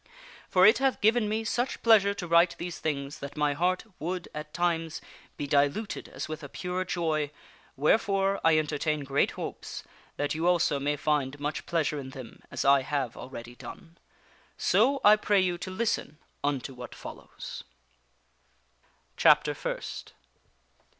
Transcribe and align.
For 0.49 0.65
it 0.65 0.79
hath 0.79 0.99
given 0.99 1.29
me 1.29 1.43
such 1.43 1.83
pleasure 1.83 2.15
to 2.15 2.25
write 2.27 2.55
these 2.57 2.79
things 2.79 3.19
that 3.19 3.37
my 3.37 3.53
heart 3.53 3.83
would, 3.99 4.29
at 4.33 4.51
times, 4.51 4.99
be 5.37 5.45
diluted 5.45 6.07
as 6.09 6.27
with 6.27 6.41
a 6.41 6.49
pure 6.49 6.83
joy, 6.83 7.29
wherefore, 7.77 8.41
I 8.43 8.57
entertain 8.57 9.01
great 9.03 9.29
hopes 9.37 9.83
that 10.17 10.33
you 10.33 10.47
also 10.47 10.79
may 10.79 10.95
find 10.95 11.39
much 11.39 11.67
pleasure 11.67 11.99
in 11.99 12.09
them 12.17 12.41
as 12.49 12.65
I 12.65 12.81
have 12.81 13.15
already 13.15 13.53
done. 13.53 13.99
So 14.57 15.01
I 15.03 15.17
pray 15.17 15.39
you 15.39 15.59
to 15.59 15.69
listen 15.69 16.17
unto 16.43 16.73
what 16.73 16.95
follows. 16.95 17.63
% 18.17 18.17
Valley 18.17 18.21
of 18.23 19.05
Delight 19.05 19.13
Chapter 19.17 19.53
First. 19.53 20.13